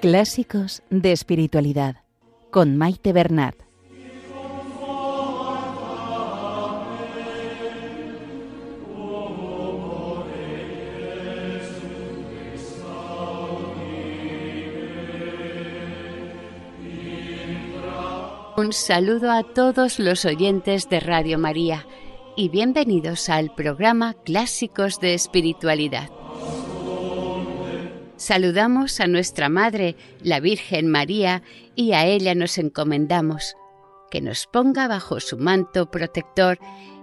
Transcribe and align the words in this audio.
Clásicos 0.00 0.84
de 0.90 1.10
Espiritualidad 1.10 2.04
con 2.52 2.76
Maite 2.76 3.12
Bernat. 3.12 3.56
Un 18.56 18.72
saludo 18.72 19.32
a 19.32 19.42
todos 19.42 19.98
los 19.98 20.24
oyentes 20.24 20.88
de 20.88 21.00
Radio 21.00 21.40
María 21.40 21.84
y 22.36 22.50
bienvenidos 22.50 23.28
al 23.28 23.52
programa 23.52 24.14
Clásicos 24.14 25.00
de 25.00 25.14
Espiritualidad. 25.14 26.17
Saludamos 28.28 29.00
a 29.00 29.06
nuestra 29.06 29.48
Madre, 29.48 29.96
la 30.20 30.38
Virgen 30.38 30.86
María, 30.86 31.42
y 31.74 31.94
a 31.94 32.04
ella 32.04 32.34
nos 32.34 32.58
encomendamos, 32.58 33.56
que 34.10 34.20
nos 34.20 34.46
ponga 34.46 34.86
bajo 34.86 35.18
su 35.18 35.38
manto 35.38 35.90
protector 35.90 36.58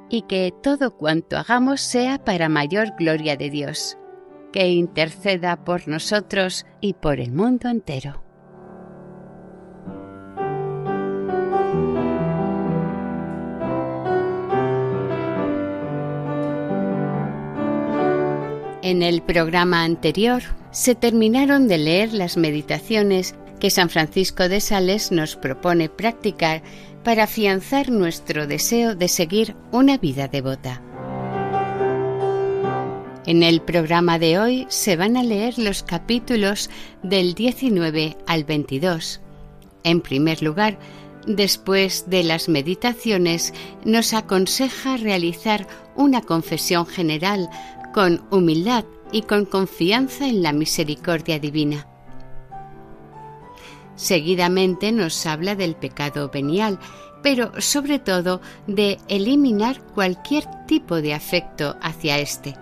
y 0.07 0.21
que 0.27 0.53
todo 0.61 0.95
cuanto 0.95 1.35
hagamos 1.35 1.81
sea 1.81 2.23
para 2.23 2.47
mayor 2.47 2.93
gloria 2.99 3.37
de 3.37 3.49
Dios, 3.49 3.97
que 4.53 4.67
interceda 4.67 5.63
por 5.63 5.87
nosotros 5.87 6.67
y 6.79 6.93
por 6.93 7.19
el 7.19 7.31
mundo 7.31 7.69
entero. 7.69 8.23
En 18.83 19.01
el 19.01 19.23
programa 19.23 19.83
anterior 19.83 20.43
se 20.75 20.93
terminaron 20.93 21.69
de 21.69 21.77
leer 21.77 22.13
las 22.13 22.35
meditaciones 22.35 23.33
que 23.61 23.69
San 23.69 23.89
Francisco 23.89 24.49
de 24.49 24.59
Sales 24.59 25.09
nos 25.09 25.37
propone 25.37 25.87
practicar 25.87 26.63
para 27.01 27.23
afianzar 27.23 27.89
nuestro 27.89 28.45
deseo 28.45 28.93
de 28.93 29.07
seguir 29.07 29.55
una 29.71 29.97
vida 29.97 30.27
devota. 30.27 30.81
En 33.25 33.41
el 33.41 33.61
programa 33.61 34.19
de 34.19 34.37
hoy 34.37 34.65
se 34.67 34.97
van 34.97 35.15
a 35.15 35.23
leer 35.23 35.57
los 35.57 35.81
capítulos 35.81 36.69
del 37.03 37.35
19 37.35 38.17
al 38.27 38.43
22. 38.43 39.21
En 39.85 40.01
primer 40.01 40.43
lugar, 40.43 40.77
después 41.25 42.09
de 42.09 42.25
las 42.25 42.49
meditaciones, 42.49 43.53
nos 43.85 44.13
aconseja 44.13 44.97
realizar 44.97 45.67
una 45.95 46.21
confesión 46.21 46.85
general 46.85 47.49
con 47.93 48.25
humildad 48.29 48.83
y 49.15 49.21
con 49.21 49.45
confianza 49.45 50.27
en 50.27 50.43
la 50.43 50.51
misericordia 50.51 51.39
divina. 51.39 51.87
Seguidamente 53.95 54.91
nos 54.91 55.25
habla 55.25 55.55
del 55.55 55.77
pecado 55.77 56.29
venial, 56.29 56.79
pero 57.23 57.53
sobre 57.61 57.97
todo 57.97 58.41
de 58.67 58.99
eliminar 59.07 59.81
cualquier 59.93 60.43
tipo 60.67 60.97
de 60.97 61.13
afecto 61.13 61.77
hacia 61.81 62.19
éste. 62.19 62.55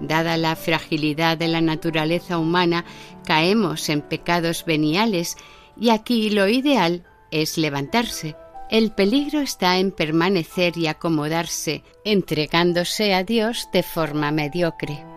Dada 0.00 0.38
la 0.38 0.56
fragilidad 0.56 1.36
de 1.36 1.48
la 1.48 1.60
naturaleza 1.60 2.38
humana, 2.38 2.86
caemos 3.26 3.90
en 3.90 4.00
pecados 4.00 4.64
veniales 4.64 5.36
y 5.78 5.90
aquí 5.90 6.30
lo 6.30 6.48
ideal 6.48 7.04
es 7.30 7.58
levantarse, 7.58 8.36
el 8.70 8.90
peligro 8.92 9.40
está 9.40 9.76
en 9.76 9.90
permanecer 9.90 10.78
y 10.78 10.86
acomodarse, 10.86 11.84
entregándose 12.06 13.12
a 13.12 13.22
Dios 13.22 13.68
de 13.70 13.82
forma 13.82 14.30
mediocre. 14.30 15.13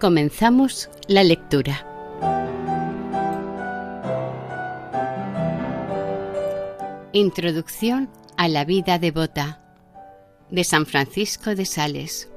Comenzamos 0.00 0.88
la 1.08 1.22
lectura. 1.22 1.86
Introducción 7.12 8.08
a 8.38 8.48
la 8.48 8.64
vida 8.64 8.98
devota 8.98 9.60
de 10.48 10.64
San 10.64 10.86
Francisco 10.86 11.54
de 11.54 11.66
Sales. 11.66 12.30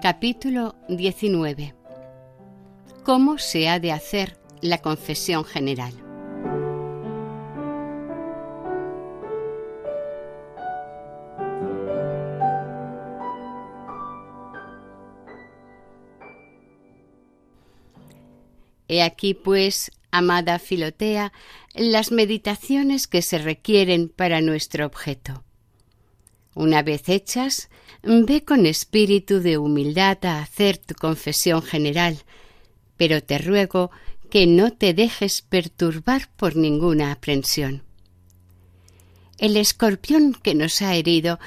Capítulo 0.00 0.74
19. 0.88 1.74
¿Cómo 3.04 3.36
se 3.36 3.68
ha 3.68 3.78
de 3.78 3.92
hacer 3.92 4.38
la 4.62 4.78
confesión 4.78 5.44
general? 5.44 6.07
He 18.88 19.02
aquí, 19.02 19.34
pues, 19.34 19.92
amada 20.10 20.58
Filotea, 20.58 21.32
las 21.74 22.10
meditaciones 22.10 23.06
que 23.06 23.22
se 23.22 23.38
requieren 23.38 24.08
para 24.08 24.40
nuestro 24.40 24.86
objeto. 24.86 25.44
Una 26.54 26.82
vez 26.82 27.08
hechas, 27.08 27.68
ve 28.02 28.44
con 28.44 28.66
espíritu 28.66 29.40
de 29.40 29.58
humildad 29.58 30.24
a 30.24 30.42
hacer 30.42 30.78
tu 30.78 30.94
confesión 30.94 31.62
general, 31.62 32.18
pero 32.96 33.22
te 33.22 33.38
ruego 33.38 33.90
que 34.30 34.46
no 34.46 34.72
te 34.72 34.92
dejes 34.92 35.42
perturbar 35.42 36.28
por 36.36 36.56
ninguna 36.56 37.12
aprensión. 37.12 37.82
El 39.38 39.56
escorpión 39.56 40.34
que 40.34 40.54
nos 40.54 40.82
ha 40.82 40.96
herido 40.96 41.38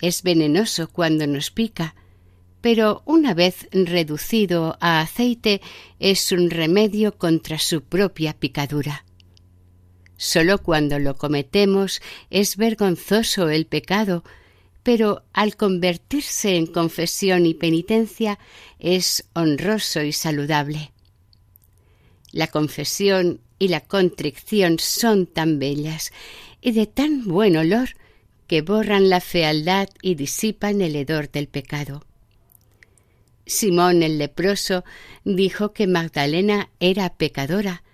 es 0.00 0.22
venenoso 0.22 0.88
cuando 0.88 1.26
nos 1.26 1.50
pica, 1.50 1.94
pero 2.62 3.02
una 3.04 3.34
vez 3.34 3.68
reducido 3.72 4.78
a 4.80 5.00
aceite 5.00 5.60
es 5.98 6.32
un 6.32 6.48
remedio 6.48 7.18
contra 7.18 7.58
su 7.58 7.82
propia 7.82 8.32
picadura. 8.32 9.04
Sólo 10.16 10.58
cuando 10.58 11.00
lo 11.00 11.18
cometemos 11.18 12.00
es 12.30 12.56
vergonzoso 12.56 13.50
el 13.50 13.66
pecado, 13.66 14.22
pero 14.84 15.24
al 15.32 15.56
convertirse 15.56 16.56
en 16.56 16.66
confesión 16.66 17.46
y 17.46 17.54
penitencia 17.54 18.38
es 18.78 19.24
honroso 19.34 20.02
y 20.02 20.12
saludable. 20.12 20.92
La 22.30 22.46
confesión 22.46 23.40
y 23.58 23.68
la 23.68 23.80
contrición 23.80 24.78
son 24.78 25.26
tan 25.26 25.58
bellas 25.58 26.12
y 26.60 26.70
de 26.70 26.86
tan 26.86 27.24
buen 27.24 27.56
olor 27.56 27.90
que 28.46 28.62
borran 28.62 29.08
la 29.08 29.20
fealdad 29.20 29.88
y 30.00 30.14
disipan 30.14 30.80
el 30.80 30.94
hedor 30.94 31.28
del 31.30 31.48
pecado. 31.48 32.04
Simón 33.52 34.02
el 34.02 34.18
leproso 34.18 34.84
dijo 35.24 35.72
que 35.72 35.86
Magdalena 35.86 36.70
era 36.80 37.14
pecadora, 37.14 37.84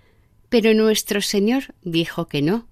pero 0.49 0.73
nuestro 0.73 1.21
Señor 1.21 1.75
dijo 1.83 2.27
que 2.27 2.41
no, 2.41 2.67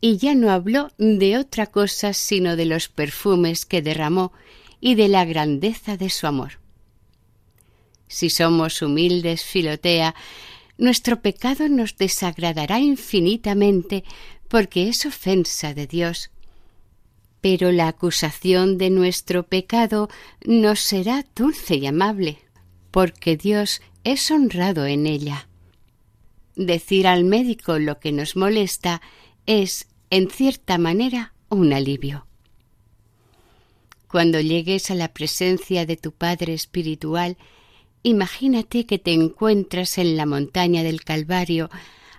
y 0.00 0.18
ya 0.18 0.34
no 0.34 0.50
habló 0.50 0.92
de 0.98 1.38
otra 1.38 1.66
cosa 1.66 2.12
sino 2.12 2.56
de 2.56 2.66
los 2.66 2.88
perfumes 2.88 3.66
que 3.66 3.82
derramó 3.82 4.32
y 4.80 4.94
de 4.94 5.08
la 5.08 5.24
grandeza 5.24 5.96
de 5.96 6.10
su 6.10 6.26
amor. 6.26 6.60
Si 8.06 8.30
somos 8.30 8.82
humildes, 8.82 9.44
Filotea, 9.44 10.14
nuestro 10.78 11.20
pecado 11.20 11.68
nos 11.68 11.96
desagradará 11.96 12.80
infinitamente 12.80 14.04
porque 14.48 14.88
es 14.88 15.06
ofensa 15.06 15.74
de 15.74 15.86
Dios. 15.86 16.30
Pero 17.40 17.72
la 17.72 17.88
acusación 17.88 18.76
de 18.78 18.90
nuestro 18.90 19.46
pecado 19.46 20.08
nos 20.44 20.80
será 20.80 21.24
dulce 21.34 21.76
y 21.76 21.86
amable, 21.86 22.38
porque 22.90 23.36
Dios 23.36 23.80
es 24.04 24.30
honrado 24.30 24.86
en 24.86 25.06
ella. 25.06 25.48
Decir 26.56 27.06
al 27.06 27.24
médico 27.24 27.78
lo 27.78 27.98
que 27.98 28.12
nos 28.12 28.36
molesta 28.36 29.00
es 29.46 29.88
en 30.10 30.28
cierta 30.28 30.76
manera, 30.76 31.34
un 31.48 31.72
alivio. 31.72 32.26
Cuando 34.08 34.40
llegues 34.40 34.90
a 34.90 34.96
la 34.96 35.12
presencia 35.12 35.86
de 35.86 35.96
tu 35.96 36.10
Padre 36.10 36.52
Espiritual, 36.52 37.36
imagínate 38.02 38.84
que 38.84 38.98
te 38.98 39.12
encuentras 39.12 39.98
en 39.98 40.16
la 40.16 40.26
montaña 40.26 40.82
del 40.82 41.04
Calvario, 41.04 41.70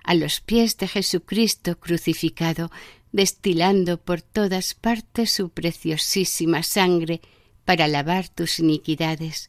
a 0.02 0.14
los 0.14 0.40
pies 0.40 0.78
de 0.78 0.88
Jesucristo 0.88 1.78
crucificado, 1.78 2.70
destilando 3.12 3.98
por 3.98 4.22
todas 4.22 4.74
partes 4.74 5.30
su 5.30 5.50
preciosísima 5.50 6.62
sangre 6.62 7.20
para 7.64 7.86
lavar 7.86 8.28
tus 8.28 8.58
iniquidades. 8.58 9.48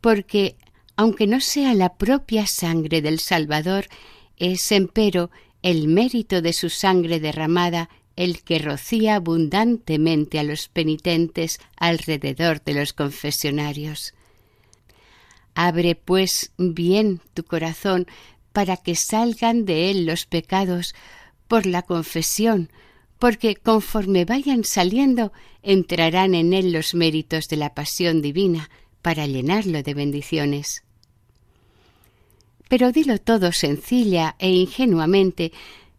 Porque, 0.00 0.56
aunque 0.96 1.26
no 1.26 1.40
sea 1.40 1.74
la 1.74 1.94
propia 1.96 2.46
sangre 2.46 3.00
del 3.02 3.18
Salvador, 3.18 3.86
es 4.36 4.70
empero 4.72 5.30
el 5.62 5.88
mérito 5.88 6.42
de 6.42 6.52
su 6.52 6.68
sangre 6.70 7.20
derramada 7.20 7.88
el 8.16 8.42
que 8.42 8.58
rocía 8.58 9.16
abundantemente 9.16 10.38
a 10.38 10.42
los 10.42 10.68
penitentes 10.68 11.60
alrededor 11.76 12.62
de 12.62 12.74
los 12.74 12.92
confesionarios. 12.92 14.12
Abre, 15.54 15.94
pues, 15.94 16.52
bien 16.58 17.20
tu 17.34 17.44
corazón 17.44 18.06
para 18.52 18.76
que 18.76 18.96
salgan 18.96 19.64
de 19.64 19.90
él 19.90 20.04
los 20.04 20.26
pecados 20.26 20.94
por 21.52 21.66
la 21.66 21.82
confesión, 21.82 22.70
porque 23.18 23.56
conforme 23.56 24.24
vayan 24.24 24.64
saliendo 24.64 25.34
entrarán 25.62 26.34
en 26.34 26.54
él 26.54 26.72
los 26.72 26.94
méritos 26.94 27.46
de 27.48 27.58
la 27.58 27.74
pasión 27.74 28.22
divina 28.22 28.70
para 29.02 29.26
llenarlo 29.26 29.82
de 29.82 29.92
bendiciones. 29.92 30.82
Pero 32.70 32.90
dilo 32.90 33.18
todo 33.18 33.52
sencilla 33.52 34.34
e 34.38 34.48
ingenuamente, 34.48 35.52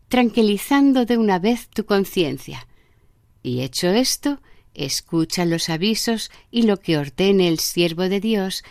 tranquilizando 0.07 1.05
de 1.05 1.19
una 1.19 1.37
vez 1.37 1.69
tu 1.69 1.85
conciencia. 1.85 2.65
Y 3.43 3.61
hecho 3.61 3.89
esto, 3.89 4.41
escucha 4.73 5.45
los 5.45 5.69
avisos 5.69 6.31
y 6.49 6.63
lo 6.63 6.77
que 6.77 6.97
ordene 6.97 7.47
el 7.47 7.59
siervo 7.59 8.09
de 8.09 8.19
Dios, 8.19 8.63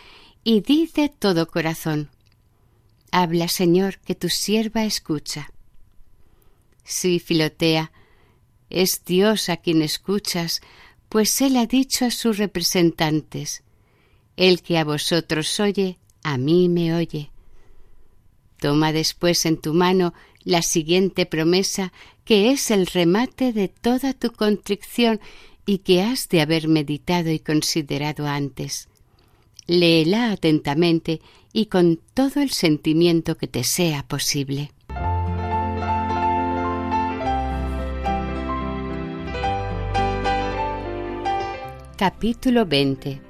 y 0.43 0.59
di 0.59 0.91
de 0.93 1.07
todo 1.07 1.47
corazón. 1.47 2.09
Habla, 3.09 3.47
Señor, 3.47 3.99
que 3.99 4.15
tu 4.15 4.27
sierva 4.27 4.83
escucha. 4.83 5.52
Sí, 6.83 7.19
Filotea, 7.19 7.91
es 8.69 9.05
Dios 9.05 9.49
a 9.49 9.57
quien 9.57 9.81
escuchas, 9.81 10.61
pues 11.09 11.41
Él 11.41 11.57
ha 11.57 11.65
dicho 11.65 12.05
a 12.05 12.11
sus 12.11 12.37
representantes, 12.37 13.63
El 14.35 14.61
que 14.61 14.77
a 14.77 14.83
vosotros 14.83 15.59
oye, 15.59 15.99
a 16.23 16.37
mí 16.37 16.69
me 16.69 16.95
oye. 16.95 17.29
Toma 18.59 18.91
después 18.91 19.45
en 19.45 19.57
tu 19.57 19.73
mano 19.73 20.13
la 20.43 20.61
siguiente 20.61 21.25
promesa, 21.25 21.93
que 22.25 22.51
es 22.51 22.71
el 22.71 22.87
remate 22.87 23.53
de 23.53 23.67
toda 23.67 24.13
tu 24.13 24.31
contrición 24.31 25.19
y 25.65 25.79
que 25.79 26.01
has 26.01 26.29
de 26.29 26.41
haber 26.41 26.67
meditado 26.67 27.29
y 27.29 27.39
considerado 27.39 28.27
antes. 28.27 28.89
Léela 29.67 30.31
atentamente 30.31 31.21
y 31.53 31.67
con 31.67 31.99
todo 32.13 32.41
el 32.41 32.49
sentimiento 32.49 33.37
que 33.37 33.47
te 33.47 33.63
sea 33.63 34.03
posible. 34.07 34.71
Capítulo 42.03 42.65
20 42.65 43.21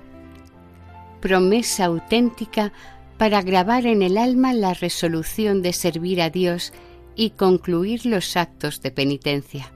Promesa 1.22 1.86
auténtica 1.86 2.74
para 3.20 3.44
grabar 3.44 3.86
en 3.86 4.02
el 4.02 4.18
alma 4.18 4.52
la 4.52 4.74
resolución 4.74 5.62
de 5.62 5.74
servir 5.74 6.20
a 6.24 6.32
Dios 6.32 6.74
y 7.16 7.30
concluir 7.30 8.08
los 8.08 8.36
actos 8.36 8.82
de 8.82 8.90
penitencia. 8.90 9.72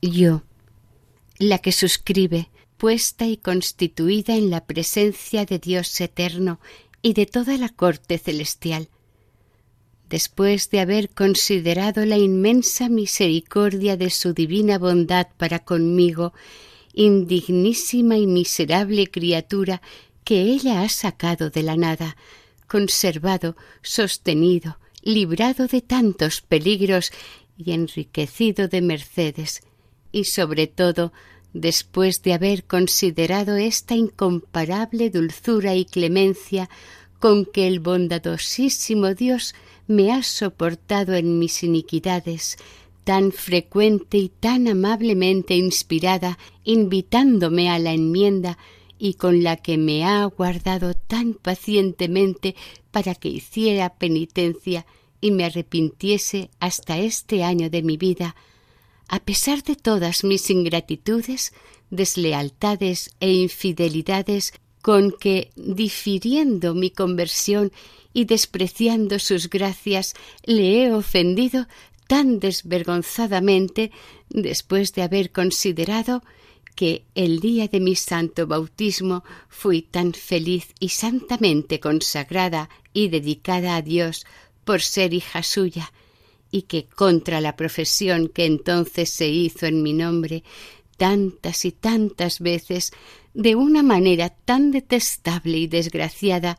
Yo, 0.00 0.42
la 1.38 1.58
que 1.58 1.70
suscribe, 1.70 2.50
puesta 2.76 3.26
y 3.26 3.36
constituida 3.36 4.34
en 4.34 4.50
la 4.50 4.64
presencia 4.64 5.44
de 5.44 5.60
Dios 5.60 6.00
eterno 6.00 6.58
y 7.02 7.12
de 7.12 7.26
toda 7.26 7.56
la 7.56 7.68
corte 7.68 8.18
celestial, 8.18 8.88
después 10.12 10.68
de 10.68 10.80
haber 10.80 11.08
considerado 11.08 12.04
la 12.04 12.18
inmensa 12.18 12.90
misericordia 12.90 13.96
de 13.96 14.10
su 14.10 14.34
divina 14.34 14.76
bondad 14.78 15.28
para 15.38 15.60
conmigo, 15.60 16.34
indignísima 16.92 18.18
y 18.18 18.26
miserable 18.26 19.10
criatura 19.10 19.80
que 20.22 20.42
ella 20.42 20.82
ha 20.82 20.90
sacado 20.90 21.48
de 21.48 21.62
la 21.62 21.78
nada, 21.78 22.18
conservado, 22.66 23.56
sostenido, 23.80 24.76
librado 25.00 25.66
de 25.66 25.80
tantos 25.80 26.42
peligros 26.42 27.10
y 27.56 27.72
enriquecido 27.72 28.68
de 28.68 28.82
mercedes, 28.82 29.62
y 30.12 30.24
sobre 30.24 30.66
todo 30.66 31.14
después 31.54 32.20
de 32.22 32.34
haber 32.34 32.64
considerado 32.64 33.56
esta 33.56 33.94
incomparable 33.94 35.08
dulzura 35.08 35.74
y 35.74 35.86
clemencia 35.86 36.68
con 37.18 37.46
que 37.46 37.66
el 37.66 37.80
bondadosísimo 37.80 39.14
Dios 39.14 39.54
me 39.92 40.10
ha 40.10 40.22
soportado 40.22 41.14
en 41.14 41.38
mis 41.38 41.62
iniquidades, 41.62 42.56
tan 43.04 43.32
frecuente 43.32 44.18
y 44.18 44.28
tan 44.28 44.68
amablemente 44.68 45.54
inspirada, 45.54 46.38
invitándome 46.64 47.68
a 47.68 47.78
la 47.78 47.92
enmienda 47.92 48.58
y 48.98 49.14
con 49.14 49.42
la 49.42 49.56
que 49.56 49.78
me 49.78 50.04
ha 50.04 50.22
aguardado 50.22 50.94
tan 50.94 51.34
pacientemente 51.34 52.54
para 52.90 53.14
que 53.14 53.28
hiciera 53.28 53.94
penitencia 53.94 54.86
y 55.20 55.30
me 55.30 55.44
arrepintiese 55.44 56.50
hasta 56.58 56.98
este 56.98 57.44
año 57.44 57.68
de 57.68 57.82
mi 57.82 57.96
vida, 57.96 58.34
a 59.08 59.20
pesar 59.20 59.62
de 59.62 59.76
todas 59.76 60.24
mis 60.24 60.48
ingratitudes, 60.50 61.52
deslealtades 61.90 63.10
e 63.20 63.32
infidelidades 63.32 64.54
con 64.82 65.12
que, 65.12 65.50
difiriendo 65.56 66.74
mi 66.74 66.90
conversión 66.90 67.72
y 68.12 68.26
despreciando 68.26 69.18
sus 69.18 69.48
gracias, 69.48 70.14
le 70.44 70.82
he 70.82 70.92
ofendido 70.92 71.66
tan 72.08 72.40
desvergonzadamente 72.40 73.90
después 74.28 74.92
de 74.92 75.02
haber 75.02 75.30
considerado 75.30 76.22
que 76.74 77.04
el 77.14 77.40
día 77.40 77.68
de 77.68 77.80
mi 77.80 77.96
santo 77.96 78.46
bautismo 78.46 79.24
fui 79.48 79.82
tan 79.82 80.14
feliz 80.14 80.68
y 80.80 80.88
santamente 80.88 81.80
consagrada 81.80 82.68
y 82.92 83.08
dedicada 83.08 83.76
a 83.76 83.82
Dios 83.82 84.26
por 84.64 84.80
ser 84.80 85.14
hija 85.14 85.42
suya, 85.42 85.92
y 86.50 86.62
que 86.62 86.84
contra 86.84 87.40
la 87.40 87.56
profesión 87.56 88.28
que 88.28 88.46
entonces 88.46 89.10
se 89.10 89.28
hizo 89.28 89.66
en 89.66 89.82
mi 89.82 89.92
nombre, 89.92 90.44
tantas 90.96 91.64
y 91.64 91.72
tantas 91.72 92.40
veces, 92.40 92.92
de 93.34 93.56
una 93.56 93.82
manera 93.82 94.30
tan 94.30 94.70
detestable 94.70 95.58
y 95.58 95.66
desgraciada, 95.66 96.58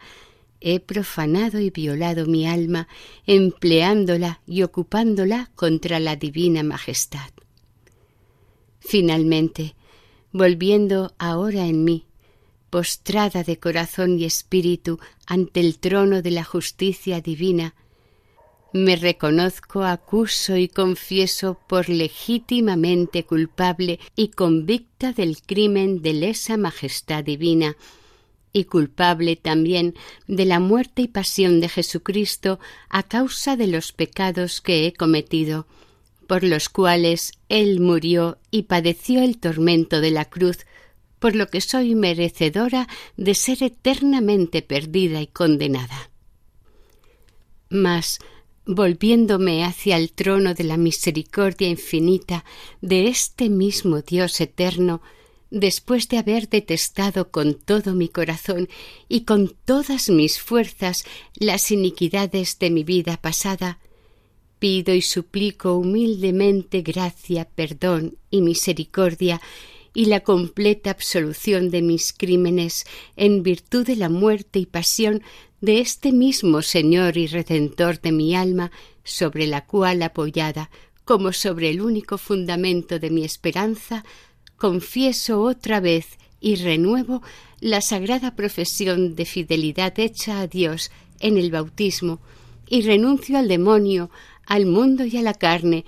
he 0.60 0.80
profanado 0.80 1.60
y 1.60 1.70
violado 1.70 2.26
mi 2.26 2.48
alma, 2.48 2.88
empleándola 3.26 4.42
y 4.48 4.64
ocupándola 4.64 5.52
contra 5.56 6.00
la 6.00 6.16
divina 6.16 6.64
majestad. 6.64 7.30
Finalmente, 8.80 9.76
volviendo 10.32 11.14
ahora 11.18 11.66
en 11.68 11.84
mí, 11.84 12.06
postrada 12.70 13.44
de 13.44 13.60
corazón 13.60 14.18
y 14.18 14.26
espíritu 14.26 15.00
ante 15.28 15.60
el 15.60 15.78
trono 15.80 16.22
de 16.22 16.32
la 16.32 16.44
justicia 16.44 17.22
divina, 17.22 17.76
me 18.74 18.96
reconozco, 18.96 19.84
acuso 19.84 20.58
y 20.58 20.68
confieso 20.68 21.60
por 21.68 21.90
legítimamente 21.90 23.24
culpable 23.24 24.00
y 24.16 24.30
convicta 24.30 25.14
del 25.14 25.42
crimen 25.42 26.02
de 26.02 26.14
lesa 26.14 26.58
majestad 26.58 27.24
divina, 27.24 27.78
y 28.52 28.66
culpable 28.66 29.36
también 29.36 29.96
de 30.28 30.46
la 30.46 30.60
muerte 30.60 31.04
y 31.04 31.08
pasión 31.08 31.60
de 31.60 31.70
Jesucristo 31.70 32.60
a 32.90 33.04
causa 33.04 33.56
de 33.56 33.68
los 33.68 33.92
pecados 33.92 34.62
que 34.62 34.86
he 34.86 34.94
cometido, 34.94 35.68
por 36.28 36.44
los 36.44 36.70
cuales 36.70 37.34
Él 37.50 37.80
murió 37.80 38.38
y 38.52 38.64
padeció 38.64 39.22
el 39.22 39.40
tormento 39.40 40.02
de 40.02 40.12
la 40.12 40.26
cruz, 40.26 40.60
por 41.20 41.36
lo 41.36 41.48
que 41.48 41.62
soy 41.62 41.96
merecedora 41.96 42.88
de 43.18 43.34
ser 43.34 43.64
eternamente 43.64 44.62
perdida 44.62 45.22
y 45.22 45.28
condenada. 45.28 46.10
Mas, 47.70 48.20
volviéndome 48.66 49.64
hacia 49.64 49.98
el 49.98 50.12
trono 50.12 50.54
de 50.54 50.64
la 50.64 50.78
misericordia 50.78 51.68
infinita 51.68 52.46
de 52.82 53.08
este 53.08 53.50
mismo 53.50 54.02
Dios 54.02 54.40
eterno, 54.42 55.02
después 55.52 56.08
de 56.10 56.18
haber 56.18 56.50
detestado 56.50 57.30
con 57.30 57.54
todo 57.54 57.94
mi 57.94 58.10
corazón 58.10 58.70
y 59.08 59.22
con 59.22 59.54
todas 59.66 60.10
mis 60.10 60.40
fuerzas 60.40 61.06
las 61.36 61.72
iniquidades 61.72 62.58
de 62.58 62.72
mi 62.72 62.84
vida 62.84 63.18
pasada, 63.18 63.80
pido 64.60 64.96
y 64.96 65.02
suplico 65.02 65.74
humildemente 65.76 66.82
gracia, 66.82 67.46
perdón 67.54 68.18
y 68.32 68.42
misericordia 68.42 69.42
y 69.94 70.06
la 70.06 70.22
completa 70.22 70.90
absolución 70.90 71.70
de 71.70 71.82
mis 71.82 72.14
crímenes 72.14 72.86
en 73.16 73.44
virtud 73.44 73.86
de 73.86 73.96
la 73.96 74.10
muerte 74.10 74.60
y 74.60 74.66
pasión 74.66 75.22
de 75.64 75.80
este 75.80 76.12
mismo 76.12 76.62
Señor 76.62 77.16
y 77.16 77.26
Redentor 77.28 78.02
de 78.02 78.12
mi 78.12 78.36
alma, 78.36 78.70
sobre 79.06 79.48
la 79.48 79.66
cual 79.66 80.04
apoyada, 80.04 80.70
como 81.06 81.32
sobre 81.32 81.70
el 81.70 81.80
único 81.80 82.18
fundamento 82.18 83.00
de 83.00 83.10
mi 83.10 83.24
esperanza, 83.24 84.04
confieso 84.58 85.42
otra 85.42 85.80
vez 85.80 86.18
y 86.42 86.56
renuevo 86.56 87.22
la 87.62 87.80
sagrada 87.80 88.36
profesión 88.36 89.16
de 89.16 89.24
fidelidad 89.24 89.98
hecha 90.02 90.42
a 90.42 90.48
Dios 90.48 90.92
en 91.22 91.38
el 91.38 91.50
bautismo, 91.50 92.20
y 92.68 92.82
renuncio 92.82 93.38
al 93.38 93.48
demonio, 93.48 94.10
al 94.46 94.66
mundo 94.66 95.06
y 95.06 95.16
a 95.16 95.22
la 95.22 95.34
carne, 95.34 95.86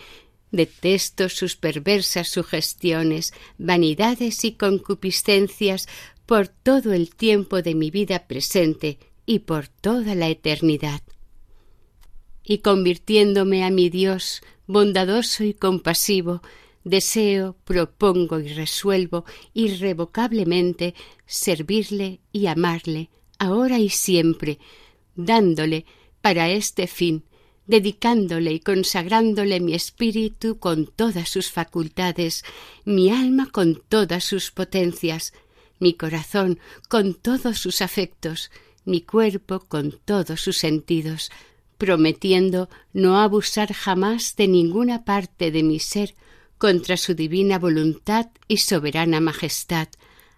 detesto 0.51 1.27
sus 1.27 1.57
perversas 1.57 2.29
sugestiones, 2.29 3.33
vanidades 3.57 4.45
y 4.45 4.53
concupiscencias 4.53 5.89
por 6.25 6.47
todo 6.47 6.93
el 6.93 7.13
tiempo 7.13 7.61
de 7.61 7.75
mi 7.75 7.91
vida 7.91 8.25
presente 8.25 8.99
y 9.25 9.39
por 9.39 9.67
toda 9.67 10.15
la 10.15 10.29
eternidad. 10.29 11.01
Y 12.43 12.59
convirtiéndome 12.59 13.63
a 13.63 13.71
mi 13.71 13.89
Dios, 13.89 14.41
bondadoso 14.67 15.43
y 15.43 15.53
compasivo, 15.53 16.41
deseo, 16.83 17.57
propongo 17.65 18.39
y 18.39 18.49
resuelvo 18.49 19.25
irrevocablemente 19.53 20.93
servirle 21.25 22.21
y 22.31 22.45
amarle, 22.45 23.09
ahora 23.39 23.79
y 23.79 23.89
siempre, 23.89 24.59
dándole 25.15 25.85
para 26.21 26.49
este 26.49 26.87
fin, 26.87 27.23
dedicándole 27.67 28.53
y 28.53 28.59
consagrándole 28.59 29.59
mi 29.59 29.73
espíritu 29.73 30.59
con 30.59 30.85
todas 30.85 31.29
sus 31.29 31.51
facultades, 31.51 32.43
mi 32.83 33.09
alma 33.09 33.49
con 33.51 33.81
todas 33.89 34.23
sus 34.23 34.51
potencias, 34.51 35.33
mi 35.79 35.95
corazón 35.95 36.59
con 36.89 37.15
todos 37.15 37.57
sus 37.57 37.81
afectos, 37.81 38.51
mi 38.85 39.01
cuerpo 39.01 39.59
con 39.67 39.99
todos 40.05 40.41
sus 40.41 40.57
sentidos, 40.57 41.31
prometiendo 41.77 42.69
no 42.93 43.19
abusar 43.19 43.73
jamás 43.73 44.35
de 44.35 44.47
ninguna 44.47 45.03
parte 45.03 45.51
de 45.51 45.63
mi 45.63 45.79
ser 45.79 46.15
contra 46.57 46.95
su 46.97 47.13
divina 47.15 47.59
voluntad 47.59 48.29
y 48.47 48.57
soberana 48.57 49.19
majestad, 49.19 49.89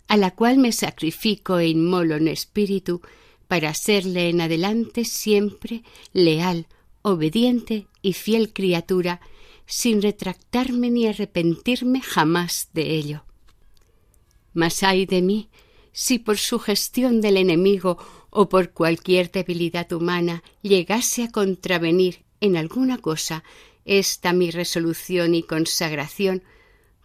a 0.07 0.17
la 0.17 0.31
cual 0.31 0.57
me 0.57 0.71
sacrifico 0.71 1.59
e 1.59 1.67
inmolo 1.67 2.15
en 2.15 2.27
espíritu 2.27 3.01
para 3.47 3.73
serle 3.73 4.29
en 4.29 4.41
adelante 4.41 5.05
siempre 5.05 5.83
leal, 6.13 6.67
obediente 7.01 7.87
y 8.01 8.13
fiel 8.13 8.51
criatura, 8.51 9.21
sin 9.65 10.01
retractarme 10.01 10.89
ni 10.89 11.07
arrepentirme 11.07 12.01
jamás 12.01 12.69
de 12.73 12.95
ello. 12.95 13.23
Mas 14.53 14.81
ay 14.81 15.05
de 15.05 15.21
mí, 15.21 15.49
si 15.91 16.19
por 16.19 16.37
sugestión 16.37 17.21
del 17.21 17.37
enemigo 17.37 17.97
o 18.29 18.49
por 18.49 18.71
cualquier 18.71 19.31
debilidad 19.31 19.91
humana 19.91 20.43
llegase 20.61 21.23
a 21.23 21.31
contravenir 21.31 22.23
en 22.41 22.57
alguna 22.57 22.97
cosa 22.97 23.43
esta 23.85 24.33
mi 24.33 24.51
resolución 24.51 25.33
y 25.33 25.43
consagración, 25.43 26.43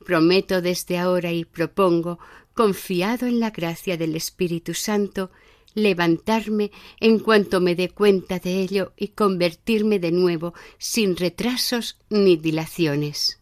prometo 0.05 0.61
desde 0.61 0.99
ahora 0.99 1.31
y 1.33 1.45
propongo, 1.45 2.19
confiado 2.55 3.26
en 3.26 3.41
la 3.41 3.50
gracia 3.50 3.97
del 3.97 4.17
Espíritu 4.17 4.75
Santo, 4.75 5.31
levantarme 5.75 6.71
en 7.00 7.19
cuanto 7.19 7.61
me 7.61 7.75
dé 7.75 7.88
cuenta 7.88 8.38
de 8.38 8.61
ello 8.61 8.93
y 8.97 9.09
convertirme 9.09 9.99
de 9.99 10.12
nuevo 10.12 10.55
sin 10.79 11.17
retrasos 11.17 11.99
ni 12.11 12.37
dilaciones. 12.37 13.41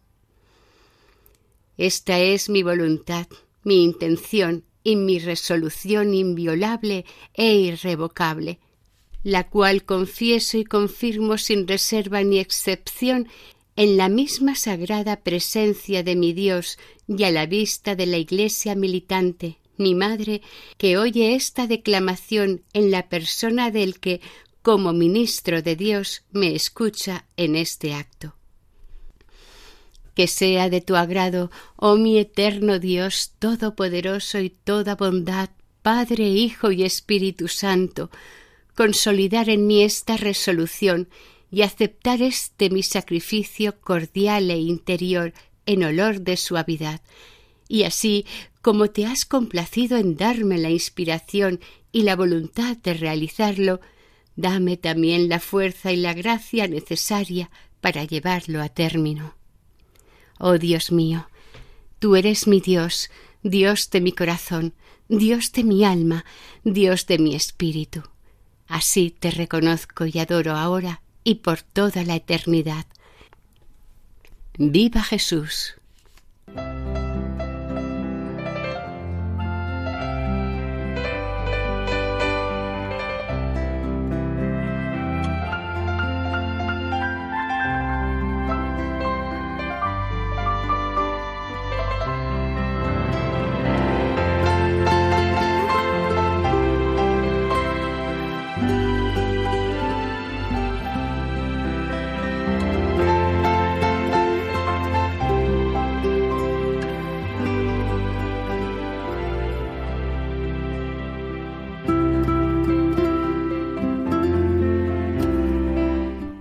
Esta 1.76 2.20
es 2.20 2.50
mi 2.50 2.62
voluntad, 2.62 3.26
mi 3.64 3.82
intención 3.82 4.64
y 4.82 4.96
mi 4.96 5.18
resolución 5.18 6.14
inviolable 6.14 7.04
e 7.34 7.54
irrevocable, 7.54 8.58
la 9.22 9.48
cual 9.48 9.84
confieso 9.84 10.58
y 10.58 10.64
confirmo 10.64 11.38
sin 11.38 11.66
reserva 11.68 12.22
ni 12.22 12.38
excepción 12.38 13.28
en 13.76 13.96
la 13.96 14.08
misma 14.08 14.54
sagrada 14.54 15.20
presencia 15.20 16.02
de 16.02 16.16
mi 16.16 16.32
Dios 16.32 16.78
y 17.06 17.24
a 17.24 17.30
la 17.30 17.46
vista 17.46 17.94
de 17.94 18.06
la 18.06 18.18
Iglesia 18.18 18.74
militante, 18.74 19.58
mi 19.76 19.94
madre, 19.94 20.42
que 20.76 20.98
oye 20.98 21.34
esta 21.34 21.66
declamación 21.66 22.62
en 22.72 22.90
la 22.90 23.08
persona 23.08 23.70
del 23.70 23.98
que, 23.98 24.20
como 24.62 24.92
ministro 24.92 25.62
de 25.62 25.76
Dios, 25.76 26.22
me 26.30 26.54
escucha 26.54 27.24
en 27.36 27.56
este 27.56 27.94
acto. 27.94 28.34
Que 30.20 30.26
sea 30.26 30.68
de 30.68 30.82
tu 30.82 30.96
agrado, 30.96 31.50
oh 31.76 31.96
mi 31.96 32.18
eterno 32.18 32.78
Dios 32.78 33.32
Todopoderoso 33.38 34.38
y 34.38 34.50
toda 34.50 34.94
bondad, 34.94 35.48
Padre, 35.80 36.28
Hijo 36.28 36.72
y 36.72 36.82
Espíritu 36.82 37.48
Santo, 37.48 38.10
consolidar 38.76 39.48
en 39.48 39.66
mí 39.66 39.82
esta 39.82 40.18
resolución 40.18 41.08
y 41.50 41.62
aceptar 41.62 42.20
este 42.20 42.68
mi 42.68 42.82
sacrificio 42.82 43.80
cordial 43.80 44.50
e 44.50 44.58
interior 44.58 45.32
en 45.64 45.84
olor 45.84 46.20
de 46.20 46.36
suavidad, 46.36 47.00
y 47.66 47.84
así 47.84 48.26
como 48.60 48.90
te 48.90 49.06
has 49.06 49.24
complacido 49.24 49.96
en 49.96 50.18
darme 50.18 50.58
la 50.58 50.68
inspiración 50.68 51.60
y 51.92 52.02
la 52.02 52.14
voluntad 52.14 52.76
de 52.76 52.92
realizarlo, 52.92 53.80
dame 54.36 54.76
también 54.76 55.30
la 55.30 55.40
fuerza 55.40 55.92
y 55.92 55.96
la 55.96 56.12
gracia 56.12 56.68
necesaria 56.68 57.50
para 57.80 58.04
llevarlo 58.04 58.60
a 58.60 58.68
término. 58.68 59.39
Oh 60.42 60.56
Dios 60.56 60.90
mío, 60.90 61.28
tú 61.98 62.16
eres 62.16 62.46
mi 62.46 62.60
Dios, 62.60 63.10
Dios 63.42 63.90
de 63.90 64.00
mi 64.00 64.12
corazón, 64.12 64.72
Dios 65.08 65.52
de 65.52 65.64
mi 65.64 65.84
alma, 65.84 66.24
Dios 66.64 67.06
de 67.06 67.18
mi 67.18 67.34
espíritu. 67.34 68.02
Así 68.66 69.10
te 69.10 69.30
reconozco 69.30 70.06
y 70.06 70.18
adoro 70.18 70.56
ahora 70.56 71.02
y 71.24 71.36
por 71.36 71.60
toda 71.60 72.04
la 72.04 72.16
eternidad. 72.16 72.86
Viva 74.56 75.02
Jesús. 75.02 75.74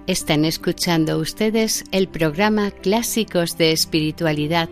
Están 0.10 0.44
escuchando 0.44 1.20
ustedes 1.20 1.84
el 1.92 2.08
programa 2.08 2.72
Clásicos 2.72 3.60
de 3.60 3.72
Espiritualidad 3.72 4.68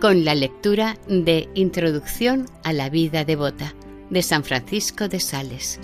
con 0.00 0.24
la 0.24 0.36
lectura 0.36 0.96
de 1.08 1.48
Introducción 1.56 2.46
a 2.62 2.72
la 2.72 2.88
vida 2.88 3.24
devota 3.24 3.74
de 4.10 4.22
San 4.22 4.44
Francisco 4.44 5.08
de 5.08 5.18
Sales. 5.18 5.80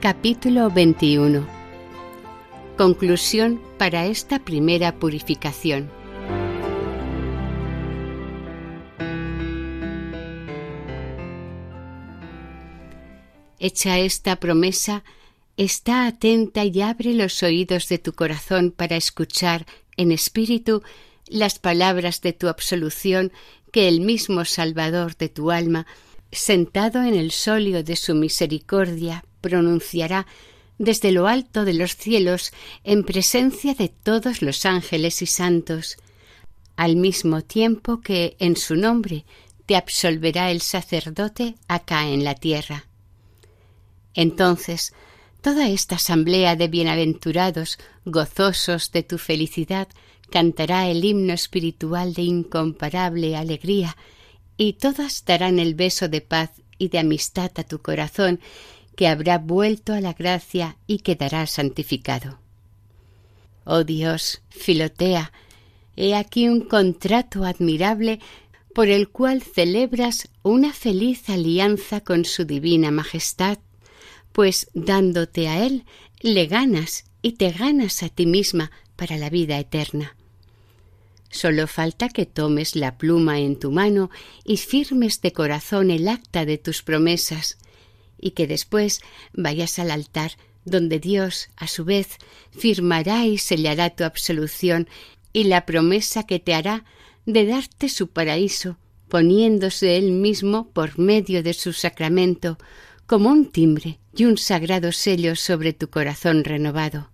Capítulo 0.00 0.70
21 0.70 1.46
Conclusión 2.78 3.60
para 3.76 4.06
esta 4.06 4.38
primera 4.38 4.94
purificación. 4.94 5.95
Hecha 13.66 13.98
esta 13.98 14.36
promesa, 14.36 15.02
está 15.56 16.06
atenta 16.06 16.64
y 16.64 16.82
abre 16.82 17.14
los 17.14 17.42
oídos 17.42 17.88
de 17.88 17.98
tu 17.98 18.12
corazón 18.12 18.70
para 18.70 18.94
escuchar 18.94 19.66
en 19.96 20.12
espíritu 20.12 20.84
las 21.26 21.58
palabras 21.58 22.20
de 22.20 22.32
tu 22.32 22.46
absolución 22.46 23.32
que 23.72 23.88
el 23.88 24.02
mismo 24.02 24.44
Salvador 24.44 25.16
de 25.16 25.30
tu 25.30 25.50
alma, 25.50 25.84
sentado 26.30 27.02
en 27.02 27.16
el 27.16 27.32
solio 27.32 27.82
de 27.82 27.96
su 27.96 28.14
misericordia, 28.14 29.24
pronunciará 29.40 30.28
desde 30.78 31.10
lo 31.10 31.26
alto 31.26 31.64
de 31.64 31.74
los 31.74 31.96
cielos 31.96 32.52
en 32.84 33.02
presencia 33.02 33.74
de 33.74 33.88
todos 33.88 34.42
los 34.42 34.64
ángeles 34.64 35.22
y 35.22 35.26
santos, 35.26 35.96
al 36.76 36.94
mismo 36.94 37.42
tiempo 37.42 38.00
que 38.00 38.36
en 38.38 38.54
su 38.54 38.76
nombre 38.76 39.24
te 39.66 39.74
absolverá 39.74 40.52
el 40.52 40.60
sacerdote 40.60 41.56
acá 41.66 42.06
en 42.06 42.22
la 42.22 42.36
tierra. 42.36 42.84
Entonces 44.16 44.92
toda 45.46 45.68
esta 45.68 45.94
asamblea 45.94 46.56
de 46.56 46.66
bienaventurados, 46.66 47.78
gozosos 48.04 48.90
de 48.90 49.04
tu 49.04 49.16
felicidad, 49.16 49.86
cantará 50.28 50.88
el 50.88 51.04
himno 51.04 51.32
espiritual 51.32 52.14
de 52.14 52.22
incomparable 52.22 53.36
alegría, 53.36 53.96
y 54.56 54.72
todas 54.72 55.24
darán 55.24 55.60
el 55.60 55.76
beso 55.76 56.08
de 56.08 56.20
paz 56.20 56.50
y 56.78 56.88
de 56.88 56.98
amistad 56.98 57.52
a 57.54 57.62
tu 57.62 57.80
corazón, 57.80 58.40
que 58.96 59.06
habrá 59.06 59.38
vuelto 59.38 59.92
a 59.92 60.00
la 60.00 60.14
gracia 60.14 60.78
y 60.88 60.98
quedará 60.98 61.46
santificado. 61.46 62.40
Oh 63.64 63.84
Dios, 63.84 64.42
Filotea, 64.48 65.30
he 65.94 66.16
aquí 66.16 66.48
un 66.48 66.62
contrato 66.62 67.44
admirable 67.44 68.18
por 68.74 68.88
el 68.88 69.10
cual 69.10 69.42
celebras 69.42 70.28
una 70.42 70.72
feliz 70.72 71.28
alianza 71.28 72.00
con 72.00 72.24
su 72.24 72.44
divina 72.44 72.90
majestad 72.90 73.58
pues 74.36 74.68
dándote 74.74 75.48
a 75.48 75.64
Él 75.64 75.86
le 76.20 76.44
ganas 76.46 77.06
y 77.22 77.32
te 77.32 77.52
ganas 77.52 78.02
a 78.02 78.10
ti 78.10 78.26
misma 78.26 78.70
para 78.94 79.16
la 79.16 79.30
vida 79.30 79.58
eterna. 79.58 80.14
Solo 81.30 81.66
falta 81.66 82.10
que 82.10 82.26
tomes 82.26 82.76
la 82.76 82.98
pluma 82.98 83.40
en 83.40 83.58
tu 83.58 83.70
mano 83.70 84.10
y 84.44 84.58
firmes 84.58 85.22
de 85.22 85.32
corazón 85.32 85.90
el 85.90 86.06
acta 86.06 86.44
de 86.44 86.58
tus 86.58 86.82
promesas, 86.82 87.56
y 88.20 88.32
que 88.32 88.46
después 88.46 89.00
vayas 89.32 89.78
al 89.78 89.90
altar 89.90 90.32
donde 90.66 91.00
Dios, 91.00 91.48
a 91.56 91.66
su 91.66 91.86
vez, 91.86 92.18
firmará 92.50 93.24
y 93.24 93.38
sellará 93.38 93.88
tu 93.88 94.04
absolución 94.04 94.86
y 95.32 95.44
la 95.44 95.64
promesa 95.64 96.24
que 96.24 96.40
te 96.40 96.52
hará 96.52 96.84
de 97.24 97.46
darte 97.46 97.88
su 97.88 98.08
paraíso, 98.08 98.76
poniéndose 99.08 99.96
él 99.96 100.12
mismo 100.12 100.68
por 100.72 100.98
medio 100.98 101.42
de 101.42 101.54
su 101.54 101.72
sacramento 101.72 102.58
como 103.06 103.30
un 103.30 103.50
timbre 103.50 103.98
y 104.16 104.24
un 104.24 104.38
sagrado 104.38 104.92
sello 104.92 105.36
sobre 105.36 105.72
tu 105.72 105.90
corazón 105.90 106.44
renovado. 106.44 107.10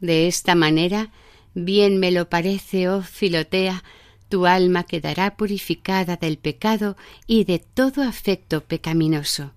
De 0.00 0.26
esta 0.26 0.54
manera, 0.54 1.10
bien 1.54 1.98
me 1.98 2.10
lo 2.10 2.28
parece, 2.28 2.88
oh 2.88 3.02
Filotea, 3.02 3.84
tu 4.28 4.46
alma 4.46 4.84
quedará 4.84 5.36
purificada 5.36 6.16
del 6.16 6.38
pecado 6.38 6.96
y 7.26 7.44
de 7.44 7.58
todo 7.60 8.02
afecto 8.02 8.62
pecaminoso. 8.62 9.52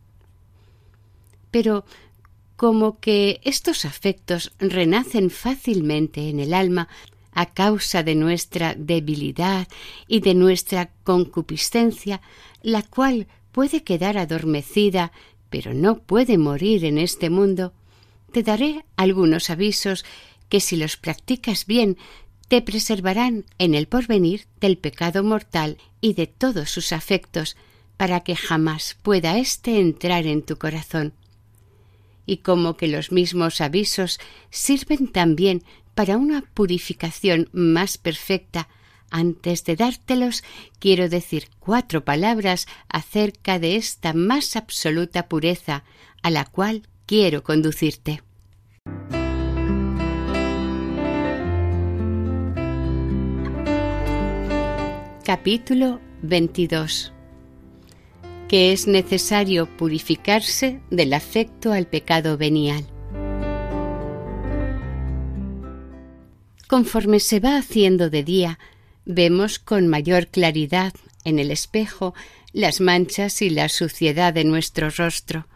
Pero 1.50 1.86
como 2.56 3.00
que 3.00 3.42
estos 3.44 3.86
afectos 3.86 4.54
renacen 4.60 5.30
fácilmente 5.30 6.30
en 6.30 6.40
el 6.40 6.54
alma 6.54 6.88
a 7.34 7.48
causa 7.48 8.04
de 8.04 8.16
nuestra 8.16 8.76
debilidad 8.76 9.68
y 10.08 10.20
de 10.20 10.36
nuestra 10.36 10.92
concupiscencia, 11.04 12.22
la 12.62 12.84
cual 12.84 13.28
puede 13.52 13.84
quedar 13.84 14.18
adormecida, 14.18 15.12
pero 15.52 15.76
no 15.76 16.00
puede 16.00 16.40
morir 16.40 16.86
en 16.86 16.98
este 16.98 17.30
mundo, 17.30 17.74
te 18.32 18.42
daré 18.42 18.86
algunos 18.96 19.52
avisos 19.52 20.06
que 20.50 20.62
si 20.62 20.78
los 20.78 20.98
practicas 20.98 21.66
bien 21.68 21.98
te 22.48 22.62
preservarán 22.62 23.46
en 23.60 23.76
el 23.76 23.88
porvenir 23.88 24.48
del 24.60 24.78
pecado 24.78 25.24
mortal 25.24 25.78
y 26.00 26.14
de 26.14 26.26
todos 26.26 26.72
sus 26.72 26.94
afectos, 26.94 27.58
para 27.98 28.22
que 28.22 28.36
jamás 28.36 28.98
pueda 29.04 29.38
éste 29.38 29.80
entrar 29.80 30.26
en 30.26 30.42
tu 30.42 30.58
corazón. 30.58 31.14
Y 32.26 32.38
como 32.38 32.78
que 32.78 32.88
los 32.88 33.12
mismos 33.12 33.62
avisos 33.62 34.20
sirven 34.50 35.08
también 35.12 35.64
para 35.96 36.18
una 36.18 36.42
purificación 36.42 37.50
más 37.52 37.98
perfecta, 37.98 38.70
antes 39.12 39.64
de 39.66 39.76
dártelos, 39.76 40.44
quiero 40.80 41.10
decir 41.10 41.50
cuatro 41.60 42.04
palabras 42.04 42.68
acerca 42.90 43.60
de 43.60 43.76
esta 43.76 44.14
más 44.14 44.56
absoluta 44.56 45.28
pureza 45.28 45.84
a 46.24 46.32
la 46.32 46.46
cual 46.46 46.88
quiero 47.06 47.44
conducirte. 47.44 48.24
Capítulo 55.24 56.00
22 56.24 57.14
que 58.52 58.74
es 58.74 58.86
necesario 58.86 59.66
purificarse 59.78 60.82
del 60.90 61.14
afecto 61.14 61.72
al 61.72 61.88
pecado 61.88 62.38
venial. 62.38 62.86
Conforme 66.68 67.22
se 67.22 67.40
va 67.40 67.56
haciendo 67.56 68.10
de 68.10 68.26
día, 68.26 68.60
vemos 69.06 69.60
con 69.60 69.88
mayor 69.88 70.28
claridad 70.28 70.94
en 71.24 71.40
el 71.40 71.52
espejo 71.52 72.14
las 72.54 72.82
manchas 72.82 73.42
y 73.42 73.50
la 73.50 73.70
suciedad 73.70 74.34
de 74.34 74.44
nuestro 74.44 74.90
rostro. 74.90 75.48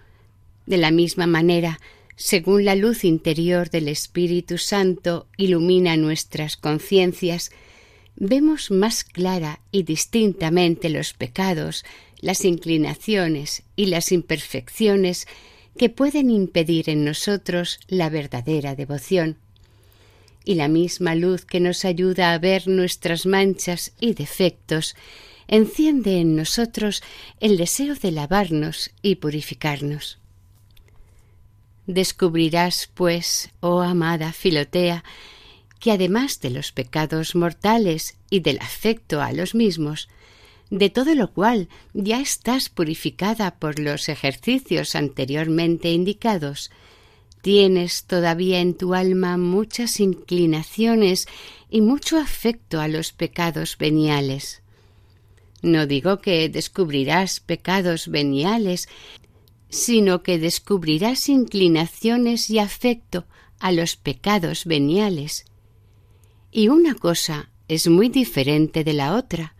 De 0.66 0.78
la 0.78 0.92
misma 0.92 1.28
manera, 1.28 1.80
según 2.16 2.66
la 2.66 2.76
luz 2.76 3.04
interior 3.04 3.70
del 3.70 3.88
Espíritu 3.88 4.58
Santo 4.58 5.28
ilumina 5.38 5.98
nuestras 5.98 6.56
conciencias, 6.56 7.52
vemos 8.16 8.72
más 8.72 9.04
clara 9.04 9.60
y 9.72 9.84
distintamente 9.84 10.90
los 10.90 11.14
pecados, 11.14 11.84
las 12.22 12.46
inclinaciones 12.46 13.64
y 13.76 13.88
las 13.88 14.12
imperfecciones 14.12 15.28
que 15.78 15.90
pueden 15.90 16.30
impedir 16.30 16.90
en 16.90 17.04
nosotros 17.04 17.80
la 17.88 18.10
verdadera 18.10 18.76
devoción 18.76 19.38
y 20.46 20.56
la 20.56 20.68
misma 20.68 21.16
luz 21.16 21.44
que 21.46 21.60
nos 21.60 21.84
ayuda 21.84 22.34
a 22.34 22.38
ver 22.38 22.68
nuestras 22.68 23.26
manchas 23.26 23.94
y 24.00 24.14
defectos 24.14 24.96
enciende 25.48 26.20
en 26.20 26.36
nosotros 26.36 27.04
el 27.40 27.58
deseo 27.58 27.96
de 27.96 28.12
lavarnos 28.12 28.92
y 29.02 29.16
purificarnos. 29.16 30.20
Descubrirás, 31.88 32.90
pues, 32.94 33.52
oh 33.60 33.82
amada 33.82 34.32
Filotea, 34.34 35.04
que 35.80 35.92
además 35.92 36.40
de 36.40 36.50
los 36.50 36.72
pecados 36.72 37.36
mortales 37.36 38.18
y 38.30 38.40
del 38.40 38.60
afecto 38.60 39.22
a 39.22 39.32
los 39.34 39.54
mismos, 39.54 40.10
de 40.72 40.90
todo 40.90 41.14
lo 41.14 41.32
cual 41.32 41.70
ya 41.94 42.20
estás 42.20 42.70
purificada 42.70 43.60
por 43.60 43.78
los 43.78 44.10
ejercicios 44.10 44.96
anteriormente 44.96 45.92
indicados, 45.92 46.72
Tienes 47.46 48.06
todavía 48.06 48.60
en 48.60 48.74
tu 48.74 48.96
alma 48.96 49.38
muchas 49.38 50.00
inclinaciones 50.00 51.28
y 51.70 51.82
mucho 51.82 52.18
afecto 52.18 52.82
a 52.82 52.88
los 52.88 53.12
pecados 53.12 53.78
veniales. 53.78 54.64
No 55.62 55.86
digo 55.86 56.22
que 56.22 56.50
descubrirás 56.50 57.42
pecados 57.42 58.08
veniales, 58.08 58.90
sino 59.70 60.24
que 60.24 60.40
descubrirás 60.40 61.30
inclinaciones 61.30 62.50
y 62.50 62.58
afecto 62.58 63.28
a 63.60 63.72
los 63.72 63.96
pecados 63.96 64.66
veniales. 64.66 65.46
Y 66.52 66.70
una 66.70 66.96
cosa 66.96 67.52
es 67.68 67.88
muy 67.88 68.10
diferente 68.10 68.84
de 68.84 68.94
la 68.94 69.14
otra 69.14 69.55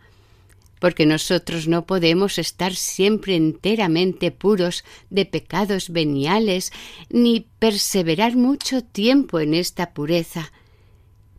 porque 0.78 1.06
nosotros 1.06 1.68
no 1.68 1.86
podemos 1.86 2.38
estar 2.38 2.74
siempre 2.74 3.34
enteramente 3.36 4.30
puros 4.30 4.84
de 5.10 5.24
pecados 5.24 5.90
veniales, 5.90 6.72
ni 7.08 7.46
perseverar 7.58 8.36
mucho 8.36 8.82
tiempo 8.82 9.40
en 9.40 9.54
esta 9.54 9.94
pureza, 9.94 10.52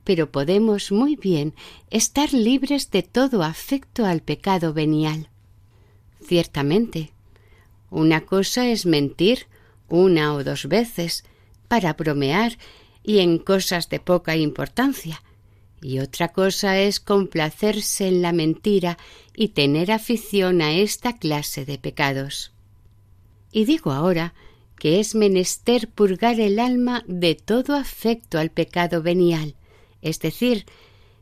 pero 0.03 0.31
podemos 0.31 0.91
muy 0.91 1.15
bien 1.15 1.53
estar 1.89 2.33
libres 2.33 2.89
de 2.91 3.03
todo 3.03 3.43
afecto 3.43 4.05
al 4.05 4.21
pecado 4.21 4.73
venial. 4.73 5.29
Ciertamente, 6.25 7.11
una 7.89 8.21
cosa 8.21 8.67
es 8.67 8.85
mentir 8.85 9.47
una 9.89 10.33
o 10.33 10.43
dos 10.43 10.67
veces 10.67 11.23
para 11.67 11.93
bromear 11.93 12.57
y 13.03 13.19
en 13.19 13.37
cosas 13.37 13.89
de 13.89 13.99
poca 13.99 14.35
importancia, 14.35 15.21
y 15.81 15.99
otra 15.99 16.29
cosa 16.29 16.79
es 16.79 16.99
complacerse 16.99 18.07
en 18.07 18.21
la 18.21 18.31
mentira 18.31 18.97
y 19.35 19.49
tener 19.49 19.91
afición 19.91 20.61
a 20.61 20.73
esta 20.73 21.17
clase 21.17 21.65
de 21.65 21.77
pecados. 21.77 22.51
Y 23.51 23.65
digo 23.65 23.91
ahora 23.91 24.33
que 24.79 24.99
es 24.99 25.15
menester 25.15 25.87
purgar 25.87 26.39
el 26.39 26.59
alma 26.59 27.03
de 27.07 27.35
todo 27.35 27.75
afecto 27.75 28.39
al 28.39 28.51
pecado 28.51 29.01
venial, 29.01 29.55
es 30.01 30.19
decir, 30.19 30.65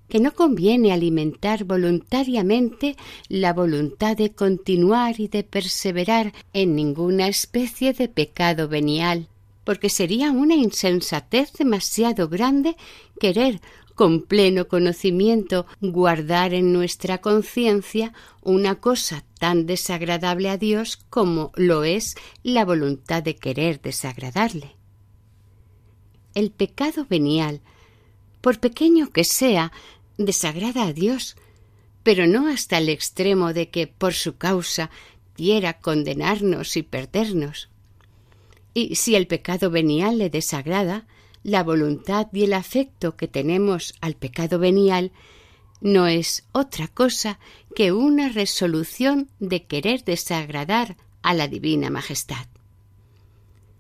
que 0.10 0.20
no 0.20 0.34
conviene 0.34 0.91
alimentar 0.91 1.63
voluntariamente 1.63 2.96
la 3.28 3.54
voluntad 3.54 4.15
de 4.15 4.32
continuar 4.32 5.20
y 5.20 5.28
de 5.28 5.44
perseverar 5.44 6.34
en 6.54 6.76
ninguna 6.76 7.28
especie 7.28 7.94
de 7.94 8.08
pecado 8.08 8.68
venial, 8.68 9.28
porque 9.63 9.89
sería 9.89 10.32
una 10.32 10.56
insensatez 10.56 11.54
demasiado 11.54 12.30
grande 12.30 12.76
querer 13.20 13.62
con 13.96 14.22
pleno 14.24 14.68
conocimiento 14.68 15.66
guardar 15.80 16.54
en 16.54 16.74
nuestra 16.74 17.20
conciencia 17.20 18.14
una 18.42 18.76
cosa 18.76 19.24
tan 19.40 19.66
desagradable 19.66 20.50
a 20.50 20.58
Dios 20.58 20.98
como 21.10 21.52
lo 21.56 21.84
es 21.84 22.16
la 22.44 22.66
voluntad 22.66 23.24
de 23.24 23.38
querer 23.38 23.82
desagradarle. 23.82 24.76
El 26.34 26.52
pecado 26.52 27.08
venial, 27.10 27.62
por 28.42 28.60
pequeño 28.60 29.12
que 29.12 29.24
sea, 29.24 29.72
desagrada 30.18 30.84
a 30.84 30.94
Dios, 30.94 31.38
pero 32.04 32.28
no 32.28 32.48
hasta 32.48 32.78
el 32.78 32.90
extremo 32.90 33.54
de 33.54 33.70
que 33.70 33.88
por 33.88 34.14
su 34.14 34.36
causa 34.38 34.92
quiera 35.36 35.80
condenarnos 35.80 36.78
y 36.78 36.84
perdernos. 36.84 37.70
Y 38.74 38.96
si 38.96 39.16
el 39.16 39.26
pecado 39.26 39.72
venial 39.72 40.18
le 40.18 40.30
desagrada, 40.30 41.08
la 41.46 41.62
voluntad 41.62 42.28
y 42.34 42.44
el 42.44 42.54
afecto 42.54 43.16
que 43.16 43.28
tenemos 43.28 43.94
al 44.02 44.16
pecado 44.16 44.58
venial 44.58 45.12
no 45.80 46.08
es 46.08 46.44
otra 46.54 46.88
cosa 46.88 47.38
que 47.76 47.92
una 47.92 48.30
resolución 48.30 49.30
de 49.40 49.64
querer 49.66 50.04
desagradar 50.04 50.98
a 51.22 51.36
la 51.36 51.48
Divina 51.48 51.92
Majestad. 51.92 52.48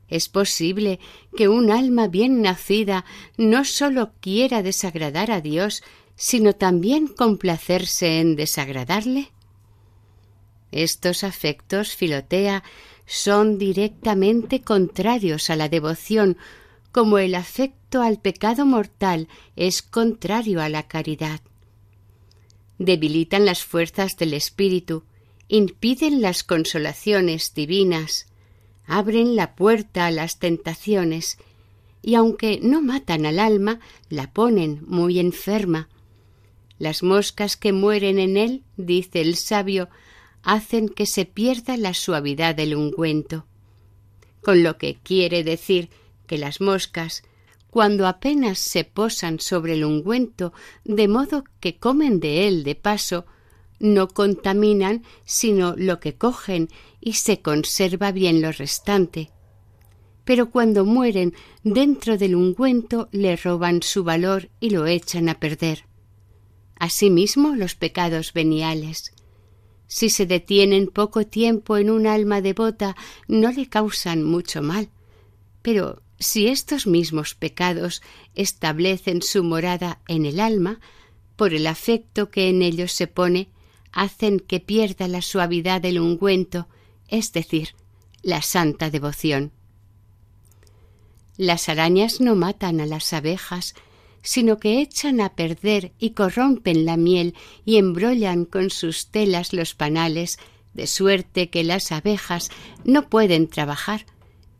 Es 0.07 0.29
posible 0.29 0.99
que 1.35 1.49
un 1.49 1.71
alma 1.71 2.07
bien 2.07 2.43
nacida 2.43 3.03
no 3.35 3.65
sólo 3.65 4.11
quiera 4.19 4.61
desagradar 4.61 5.31
a 5.31 5.41
Dios, 5.41 5.81
sino 6.15 6.53
también 6.53 7.07
complacerse 7.07 8.19
en 8.19 8.35
desagradarle. 8.35 9.31
Estos 10.71 11.23
afectos, 11.23 11.95
Filotea, 11.95 12.63
son 13.07 13.57
directamente 13.57 14.61
contrarios 14.61 15.49
a 15.49 15.55
la 15.55 15.67
devoción 15.67 16.37
como 16.95 17.17
el 17.17 17.35
afecto 17.35 18.01
al 18.01 18.21
pecado 18.21 18.65
mortal 18.65 19.27
es 19.57 19.81
contrario 19.81 20.61
a 20.61 20.69
la 20.69 20.83
caridad. 20.83 21.41
Debilitan 22.79 23.43
las 23.43 23.65
fuerzas 23.65 24.15
del 24.15 24.33
espíritu, 24.33 25.03
impiden 25.49 26.21
las 26.21 26.45
consolaciones 26.45 27.53
divinas, 27.53 28.27
abren 28.85 29.35
la 29.35 29.57
puerta 29.57 30.05
a 30.05 30.11
las 30.11 30.39
tentaciones 30.39 31.37
y 32.01 32.15
aunque 32.15 32.61
no 32.63 32.81
matan 32.81 33.25
al 33.25 33.39
alma, 33.39 33.81
la 34.07 34.31
ponen 34.31 34.81
muy 34.87 35.19
enferma. 35.19 35.89
Las 36.79 37.03
moscas 37.03 37.57
que 37.57 37.73
mueren 37.73 38.19
en 38.19 38.37
él, 38.37 38.63
dice 38.77 39.19
el 39.19 39.35
sabio, 39.35 39.89
hacen 40.43 40.87
que 40.87 41.07
se 41.07 41.25
pierda 41.25 41.75
la 41.75 41.93
suavidad 41.93 42.55
del 42.55 42.73
ungüento. 42.73 43.45
Con 44.41 44.63
lo 44.63 44.77
que 44.77 44.95
quiere 45.03 45.43
decir 45.43 45.89
que 46.25 46.37
las 46.37 46.61
moscas, 46.61 47.23
cuando 47.69 48.07
apenas 48.07 48.59
se 48.59 48.83
posan 48.83 49.39
sobre 49.39 49.73
el 49.73 49.83
ungüento, 49.83 50.53
de 50.83 51.07
modo 51.07 51.43
que 51.59 51.77
comen 51.77 52.19
de 52.19 52.47
él 52.47 52.63
de 52.63 52.75
paso, 52.75 53.25
no 53.79 54.07
contaminan 54.07 55.03
sino 55.25 55.75
lo 55.75 55.99
que 55.99 56.15
cogen 56.15 56.69
y 57.01 57.13
se 57.13 57.41
conserva 57.41 58.11
bien 58.11 58.41
lo 58.41 58.51
restante. 58.51 59.31
Pero 60.23 60.49
cuando 60.49 60.85
mueren 60.85 61.33
dentro 61.63 62.17
del 62.17 62.35
ungüento 62.35 63.09
le 63.11 63.35
roban 63.35 63.83
su 63.83 64.03
valor 64.03 64.49
y 64.59 64.71
lo 64.71 64.87
echan 64.87 65.29
a 65.29 65.39
perder. 65.39 65.85
Asimismo 66.77 67.55
los 67.55 67.75
pecados 67.75 68.33
veniales. 68.33 69.13
Si 69.87 70.09
se 70.09 70.25
detienen 70.25 70.87
poco 70.87 71.25
tiempo 71.27 71.77
en 71.77 71.89
un 71.89 72.07
alma 72.07 72.41
devota, 72.41 72.95
no 73.27 73.51
le 73.51 73.69
causan 73.69 74.23
mucho 74.23 74.61
mal. 74.61 74.89
Pero 75.61 76.01
si 76.19 76.47
estos 76.47 76.87
mismos 76.87 77.35
pecados 77.35 78.01
establecen 78.35 79.21
su 79.21 79.43
morada 79.43 79.99
en 80.07 80.25
el 80.25 80.39
alma, 80.39 80.79
por 81.35 81.53
el 81.53 81.67
afecto 81.67 82.29
que 82.29 82.49
en 82.49 82.61
ellos 82.61 82.91
se 82.91 83.07
pone, 83.07 83.49
hacen 83.91 84.39
que 84.39 84.59
pierda 84.59 85.07
la 85.07 85.21
suavidad 85.21 85.81
del 85.81 85.99
ungüento, 85.99 86.67
es 87.07 87.33
decir, 87.33 87.75
la 88.21 88.41
santa 88.41 88.89
devoción. 88.89 89.51
Las 91.37 91.67
arañas 91.67 92.21
no 92.21 92.35
matan 92.35 92.79
a 92.79 92.85
las 92.85 93.11
abejas, 93.11 93.75
sino 94.21 94.57
que 94.57 94.81
echan 94.81 95.21
a 95.21 95.35
perder 95.35 95.93
y 95.99 96.11
corrompen 96.11 96.85
la 96.85 96.97
miel 96.97 97.35
y 97.63 97.77
embrollan 97.77 98.45
con 98.45 98.69
sus 98.69 99.11
telas 99.11 99.53
los 99.53 99.75
panales, 99.75 100.39
de 100.73 100.87
suerte 100.87 101.49
que 101.49 101.63
las 101.63 101.91
abejas 101.91 102.49
no 102.83 103.09
pueden 103.09 103.47
trabajar. 103.47 104.05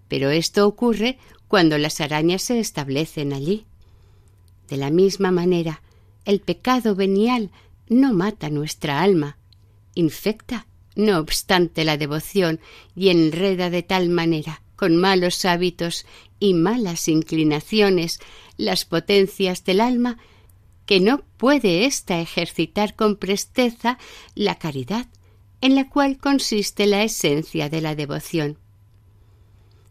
Pero 0.08 0.30
esto 0.30 0.68
ocurre 0.68 1.18
cuando 1.48 1.78
las 1.78 2.02
arañas 2.02 2.42
se 2.42 2.60
establecen 2.60 3.34
allí. 3.34 3.66
De 4.68 4.78
la 4.78 4.90
misma 4.90 5.32
manera, 5.32 5.82
el 6.26 6.40
pecado 6.40 6.96
venial 6.96 7.52
no 7.88 8.14
mata 8.14 8.50
nuestra 8.50 9.02
alma, 9.02 9.38
infecta, 9.94 10.68
no 10.96 11.20
obstante 11.20 11.84
la 11.84 11.98
devoción, 11.98 12.60
y 12.96 13.10
enreda 13.10 13.70
de 13.70 13.84
tal 13.84 14.10
manera, 14.10 14.62
con 14.76 14.96
malos 14.96 15.46
hábitos 15.46 16.06
y 16.40 16.54
malas 16.54 17.08
inclinaciones, 17.08 18.20
las 18.58 18.86
potencias 18.86 19.64
del 19.64 19.82
alma, 19.82 20.18
que 20.86 21.00
no 21.00 21.24
puede 21.38 21.86
ésta 21.86 22.20
ejercitar 22.20 22.96
con 22.96 23.18
presteza 23.18 23.98
la 24.36 24.56
caridad, 24.56 25.08
en 25.62 25.76
la 25.76 25.90
cual 25.90 26.18
consiste 26.18 26.86
la 26.86 27.04
esencia 27.04 27.70
de 27.70 27.82
la 27.82 27.96
devoción. 27.96 28.58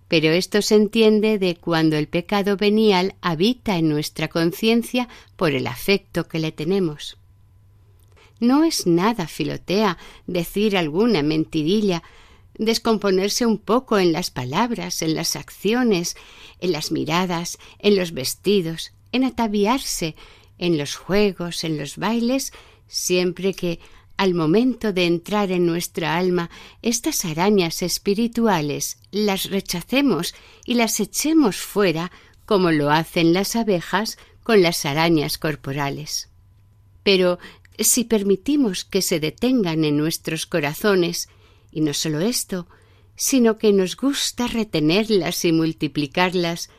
Pero 0.08 0.30
esto 0.32 0.62
se 0.62 0.74
entiende 0.74 1.38
de 1.38 1.56
cuando 1.56 1.96
el 1.96 2.08
pecado 2.08 2.56
venial 2.56 3.14
habita 3.20 3.78
en 3.78 3.88
nuestra 3.88 4.28
conciencia 4.28 5.08
por 5.36 5.52
el 5.52 5.66
afecto 5.66 6.28
que 6.28 6.38
le 6.38 6.52
tenemos. 6.52 7.16
No 8.40 8.64
es 8.64 8.86
nada, 8.86 9.26
Filotea, 9.26 9.96
decir 10.26 10.76
alguna 10.76 11.22
mentirilla, 11.22 12.02
descomponerse 12.58 13.46
un 13.46 13.58
poco 13.58 13.98
en 13.98 14.12
las 14.12 14.30
palabras, 14.30 15.02
en 15.02 15.14
las 15.14 15.36
acciones, 15.36 16.16
en 16.60 16.72
las 16.72 16.92
miradas, 16.92 17.58
en 17.78 17.96
los 17.96 18.12
vestidos, 18.12 18.92
en 19.12 19.24
ataviarse, 19.24 20.14
en 20.58 20.78
los 20.78 20.96
juegos, 20.96 21.64
en 21.64 21.78
los 21.78 21.96
bailes, 21.96 22.52
siempre 22.86 23.54
que 23.54 23.80
al 24.16 24.34
momento 24.34 24.92
de 24.92 25.06
entrar 25.06 25.50
en 25.50 25.66
nuestra 25.66 26.16
alma 26.16 26.50
estas 26.82 27.24
arañas 27.24 27.82
espirituales 27.82 28.98
las 29.10 29.50
rechacemos 29.50 30.34
y 30.64 30.74
las 30.74 31.00
echemos 31.00 31.56
fuera 31.56 32.12
como 32.46 32.70
lo 32.70 32.90
hacen 32.90 33.32
las 33.32 33.56
abejas 33.56 34.18
con 34.42 34.62
las 34.62 34.84
arañas 34.84 35.38
corporales. 35.38 36.28
Pero 37.02 37.38
si 37.78 38.04
permitimos 38.04 38.84
que 38.84 39.02
se 39.02 39.18
detengan 39.20 39.84
en 39.84 39.96
nuestros 39.96 40.46
corazones, 40.46 41.28
y 41.72 41.80
no 41.80 41.92
solo 41.92 42.20
esto, 42.20 42.68
sino 43.16 43.58
que 43.58 43.72
nos 43.72 43.96
gusta 43.96 44.46
retenerlas 44.46 45.44
y 45.44 45.52
multiplicarlas, 45.52 46.70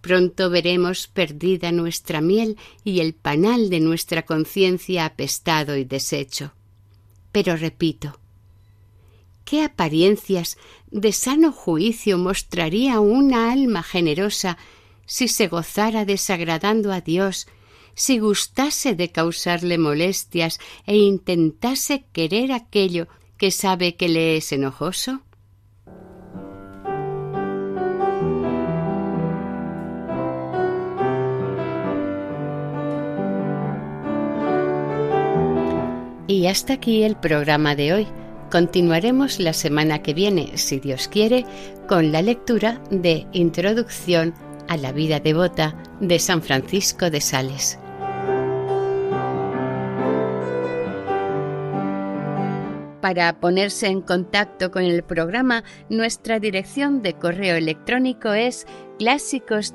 pronto 0.00 0.50
veremos 0.50 1.08
perdida 1.08 1.72
nuestra 1.72 2.20
miel 2.20 2.56
y 2.84 3.00
el 3.00 3.14
panal 3.14 3.70
de 3.70 3.80
nuestra 3.80 4.22
conciencia 4.22 5.04
apestado 5.04 5.76
y 5.76 5.84
deshecho. 5.84 6.52
Pero 7.32 7.56
repito, 7.56 8.18
¿qué 9.44 9.62
apariencias 9.62 10.58
de 10.90 11.12
sano 11.12 11.52
juicio 11.52 12.18
mostraría 12.18 13.00
una 13.00 13.52
alma 13.52 13.82
generosa 13.82 14.58
si 15.06 15.28
se 15.28 15.48
gozara 15.48 16.04
desagradando 16.04 16.92
a 16.92 17.00
Dios 17.00 17.46
si 17.94 18.18
gustase 18.18 18.94
de 18.94 19.10
causarle 19.10 19.76
molestias 19.76 20.58
e 20.86 20.96
intentase 20.96 22.04
querer 22.12 22.52
aquello 22.52 23.08
que 23.36 23.50
sabe 23.50 23.96
que 23.96 24.08
le 24.08 24.36
es 24.36 24.52
enojoso? 24.52 25.22
Y 36.30 36.46
hasta 36.46 36.74
aquí 36.74 37.02
el 37.02 37.16
programa 37.16 37.74
de 37.74 37.92
hoy. 37.92 38.06
Continuaremos 38.52 39.40
la 39.40 39.52
semana 39.52 40.00
que 40.00 40.14
viene, 40.14 40.56
si 40.58 40.78
Dios 40.78 41.08
quiere, 41.08 41.44
con 41.88 42.12
la 42.12 42.22
lectura 42.22 42.80
de 42.92 43.26
Introducción 43.32 44.32
a 44.68 44.76
la 44.76 44.92
vida 44.92 45.18
devota 45.18 45.74
de 46.00 46.20
San 46.20 46.40
Francisco 46.40 47.10
de 47.10 47.20
Sales. 47.20 47.80
Para 53.00 53.40
ponerse 53.40 53.88
en 53.88 54.00
contacto 54.00 54.70
con 54.70 54.84
el 54.84 55.02
programa, 55.02 55.64
nuestra 55.88 56.38
dirección 56.38 57.02
de 57.02 57.14
correo 57.14 57.56
electrónico 57.56 58.32
es 58.34 58.68
clásicos 59.00 59.74